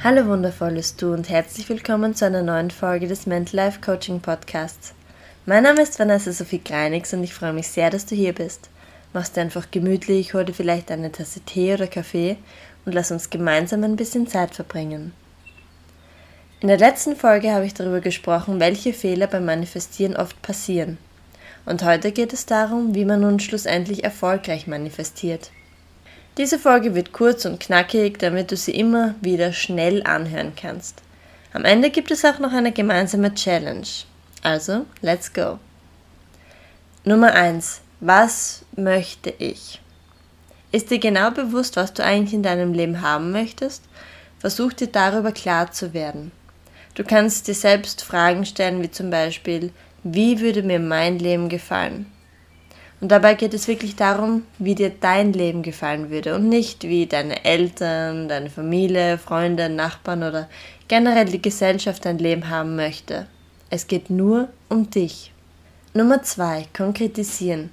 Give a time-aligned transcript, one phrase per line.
[0.00, 4.94] Hallo wundervolles Du und herzlich willkommen zu einer neuen Folge des Mental Life Coaching Podcasts.
[5.44, 8.70] Mein Name ist Vanessa Sophie Greinigs und ich freue mich sehr, dass du hier bist.
[9.12, 12.36] Machst dir einfach gemütlich, hol dir vielleicht eine Tasse Tee oder Kaffee
[12.84, 15.14] und lass uns gemeinsam ein bisschen Zeit verbringen.
[16.60, 20.98] In der letzten Folge habe ich darüber gesprochen, welche Fehler beim Manifestieren oft passieren.
[21.66, 25.50] Und heute geht es darum, wie man nun schlussendlich erfolgreich manifestiert.
[26.38, 31.02] Diese Folge wird kurz und knackig, damit du sie immer wieder schnell anhören kannst.
[31.52, 33.88] Am Ende gibt es auch noch eine gemeinsame Challenge.
[34.44, 35.58] Also, let's go.
[37.02, 37.80] Nummer 1.
[37.98, 39.80] Was möchte ich?
[40.70, 43.82] Ist dir genau bewusst, was du eigentlich in deinem Leben haben möchtest?
[44.38, 46.30] Versuch dir darüber klar zu werden.
[46.94, 49.72] Du kannst dir selbst Fragen stellen, wie zum Beispiel,
[50.04, 52.06] wie würde mir mein Leben gefallen?
[53.00, 57.06] Und dabei geht es wirklich darum, wie dir dein Leben gefallen würde und nicht wie
[57.06, 60.48] deine Eltern, deine Familie, Freunde, Nachbarn oder
[60.88, 63.26] generell die Gesellschaft dein Leben haben möchte.
[63.70, 65.32] Es geht nur um dich.
[65.94, 67.70] Nummer zwei: Konkretisieren.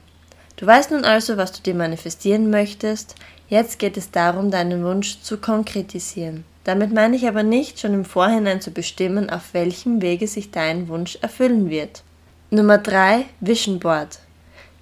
[0.57, 3.15] Du weißt nun also, was du dir manifestieren möchtest.
[3.49, 6.43] Jetzt geht es darum, deinen Wunsch zu konkretisieren.
[6.63, 10.87] Damit meine ich aber nicht, schon im Vorhinein zu bestimmen, auf welchem Wege sich dein
[10.87, 12.03] Wunsch erfüllen wird.
[12.51, 14.19] Nummer drei: Vision Board.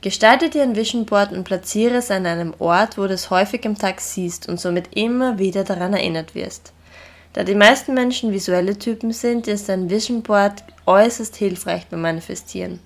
[0.04, 3.64] Gestalte dir ein Vision Board und platziere es an einem Ort, wo du es häufig
[3.64, 6.73] im Tag siehst und somit immer wieder daran erinnert wirst.
[7.32, 12.82] Da die meisten Menschen visuelle Typen sind, ist ein Vision Board äußerst hilfreich beim Manifestieren.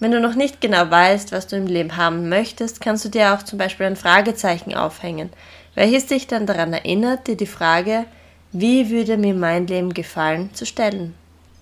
[0.00, 3.32] Wenn du noch nicht genau weißt, was du im Leben haben möchtest, kannst du dir
[3.32, 5.30] auch zum Beispiel ein Fragezeichen aufhängen,
[5.76, 8.04] welches dich dann daran erinnert, dir die Frage,
[8.52, 11.14] wie würde mir mein Leben gefallen, zu stellen.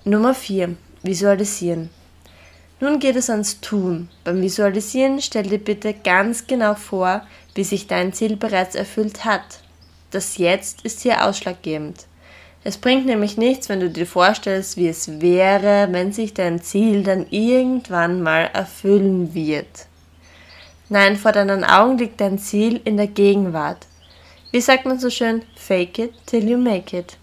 [0.03, 0.75] Nummer 4.
[1.05, 1.89] Visualisieren.
[2.79, 4.11] Nun geht es ans Tun.
[4.25, 9.61] Beim Visualisieren stell dir bitte ganz genau vor, wie sich dein Ziel bereits erfüllt hat.
[10.11, 12.07] Das Jetzt ist hier ausschlaggebend.
[12.65, 17.03] Es bringt nämlich nichts, wenn du dir vorstellst, wie es wäre, wenn sich dein Ziel
[17.03, 19.87] dann irgendwann mal erfüllen wird.
[20.89, 23.87] Nein, vor deinen Augen liegt dein Ziel in der Gegenwart.
[24.51, 25.43] Wie sagt man so schön?
[25.57, 27.17] Fake it till you make it.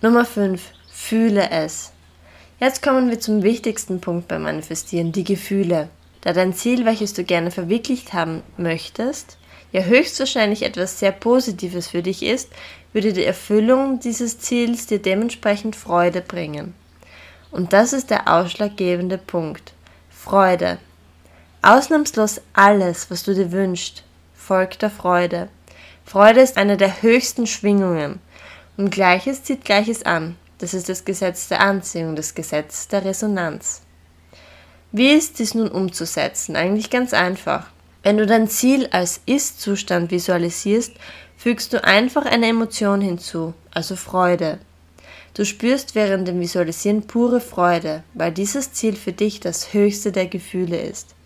[0.00, 0.62] Nummer 5.
[0.90, 1.92] Fühle es.
[2.62, 5.88] Jetzt kommen wir zum wichtigsten Punkt beim Manifestieren, die Gefühle.
[6.20, 9.36] Da dein Ziel, welches du gerne verwirklicht haben möchtest,
[9.72, 12.50] ja höchstwahrscheinlich etwas sehr Positives für dich ist,
[12.92, 16.72] würde die Erfüllung dieses Ziels dir dementsprechend Freude bringen.
[17.50, 19.72] Und das ist der ausschlaggebende Punkt.
[20.08, 20.78] Freude.
[21.62, 24.04] Ausnahmslos alles, was du dir wünschst,
[24.36, 25.48] folgt der Freude.
[26.04, 28.20] Freude ist eine der höchsten Schwingungen.
[28.76, 30.36] Und Gleiches zieht Gleiches an.
[30.62, 33.82] Das ist das Gesetz der Anziehung, das Gesetz der Resonanz.
[34.92, 36.54] Wie ist dies nun umzusetzen?
[36.54, 37.66] Eigentlich ganz einfach.
[38.04, 40.92] Wenn du dein Ziel als Ist-Zustand visualisierst,
[41.36, 44.60] fügst du einfach eine Emotion hinzu, also Freude.
[45.34, 50.26] Du spürst während dem Visualisieren pure Freude, weil dieses Ziel für dich das höchste der
[50.26, 51.16] Gefühle ist.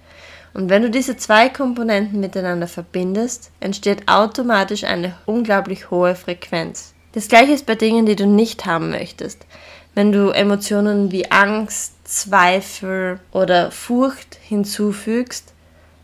[0.54, 6.94] Und wenn du diese zwei Komponenten miteinander verbindest, entsteht automatisch eine unglaublich hohe Frequenz.
[7.16, 9.46] Das gleiche ist bei Dingen, die du nicht haben möchtest.
[9.94, 15.54] Wenn du Emotionen wie Angst, Zweifel oder Furcht hinzufügst,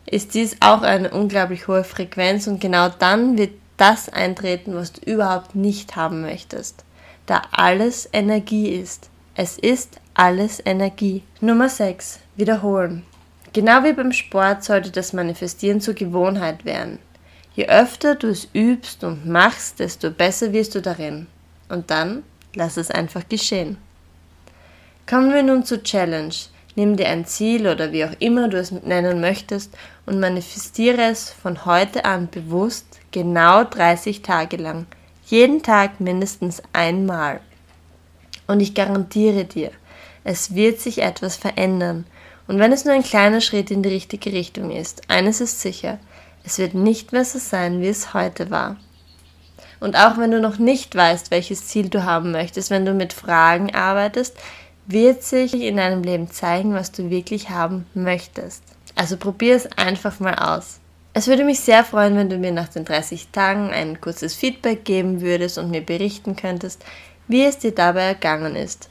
[0.07, 5.01] ist dies auch eine unglaublich hohe Frequenz und genau dann wird das eintreten, was du
[5.01, 6.83] überhaupt nicht haben möchtest.
[7.27, 9.11] Da alles Energie ist.
[9.35, 11.21] Es ist alles Energie.
[11.41, 12.21] Nummer 6.
[12.37, 13.03] Wiederholen.
[13.53, 16.97] Genau wie beim Sport sollte das Manifestieren zur Gewohnheit werden.
[17.55, 21.27] Je öfter du es übst und machst, desto besser wirst du darin.
[21.69, 22.23] Und dann
[22.55, 23.77] lass es einfach geschehen.
[25.07, 26.33] Kommen wir nun zur Challenge.
[26.75, 29.77] Nimm dir ein Ziel oder wie auch immer du es nennen möchtest
[30.07, 34.87] und manifestiere es von heute an bewusst genau 30 Tage lang.
[35.27, 37.41] Jeden Tag mindestens einmal.
[38.47, 39.71] Und ich garantiere dir,
[40.23, 42.05] es wird sich etwas verändern.
[42.47, 45.99] Und wenn es nur ein kleiner Schritt in die richtige Richtung ist, eines ist sicher,
[46.43, 48.77] es wird nicht mehr so sein, wie es heute war.
[49.79, 53.11] Und auch wenn du noch nicht weißt, welches Ziel du haben möchtest, wenn du mit
[53.11, 54.35] Fragen arbeitest,
[54.85, 58.63] wird sich in deinem Leben zeigen, was du wirklich haben möchtest.
[58.95, 60.79] Also probier es einfach mal aus.
[61.13, 64.83] Es würde mich sehr freuen, wenn du mir nach den 30 Tagen ein kurzes Feedback
[64.83, 66.83] geben würdest und mir berichten könntest,
[67.27, 68.89] wie es dir dabei ergangen ist.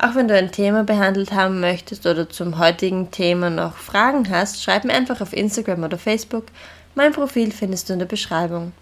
[0.00, 4.62] Auch wenn du ein Thema behandelt haben möchtest oder zum heutigen Thema noch Fragen hast,
[4.62, 6.46] schreib mir einfach auf Instagram oder Facebook
[6.94, 8.72] mein Profil findest du in der Beschreibung.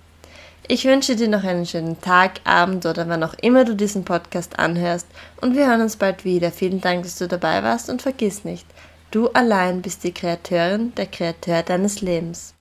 [0.67, 4.59] Ich wünsche dir noch einen schönen Tag, Abend oder wann auch immer du diesen Podcast
[4.59, 5.07] anhörst
[5.41, 6.51] und wir hören uns bald wieder.
[6.51, 8.67] Vielen Dank, dass du dabei warst und vergiss nicht,
[9.11, 12.55] du allein bist die Kreatorin, der Kreator deines Lebens.